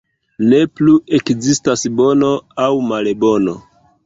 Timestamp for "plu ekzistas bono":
0.79-2.31